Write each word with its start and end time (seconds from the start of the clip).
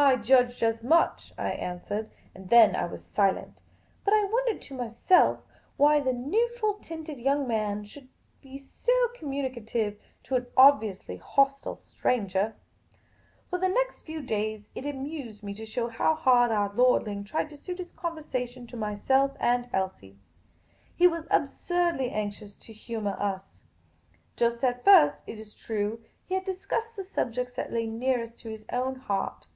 I 0.10 0.16
judged 0.16 0.62
as 0.62 0.82
much," 0.82 1.34
I 1.36 1.50
answered. 1.50 2.10
And 2.34 2.48
then 2.48 2.74
I 2.74 2.86
was 2.86 3.04
silent. 3.12 3.60
But 4.02 4.14
I 4.14 4.24
wondered 4.24 4.62
to 4.62 4.74
myself 4.74 5.42
why 5.76 6.00
the 6.00 6.14
neutral 6.14 6.76
tinUd 6.76 7.22
young 7.22 7.46
man 7.46 7.84
should 7.84 8.08
be 8.40 8.56
so 8.56 8.92
communicative 9.14 10.00
to 10.24 10.36
an 10.36 10.46
obviously 10.56 11.18
hostile 11.18 11.76
stranger. 11.76 12.54
For 13.50 13.58
the 13.58 13.68
next 13.68 14.00
few 14.00 14.22
days 14.22 14.70
it 14.74 14.86
amused 14.86 15.42
me 15.42 15.52
to 15.52 15.66
see 15.66 15.86
how 15.88 16.14
hard 16.14 16.50
our 16.50 16.72
lordling 16.74 17.22
tried 17.22 17.50
to 17.50 17.58
suit 17.58 17.76
his 17.76 17.92
conversation 17.92 18.66
to 18.68 18.78
myself 18.78 19.36
and 19.38 19.68
Elsie. 19.70 20.18
He 20.96 21.06
was 21.08 21.26
absurdly 21.30 22.08
anxious 22.10 22.56
to 22.56 22.72
humour 22.72 23.16
us. 23.20 23.60
Just 24.34 24.64
at 24.64 24.82
first, 24.82 25.24
it 25.26 25.38
is 25.38 25.52
true, 25.52 26.00
he 26.24 26.34
had 26.34 26.44
discussed 26.44 26.96
the 26.96 27.04
subjects 27.04 27.52
that 27.56 27.70
la} 27.70 27.80
nearest 27.80 28.38
to 28.38 28.48
his 28.48 28.64
own 28.72 28.94
heart. 28.96 29.46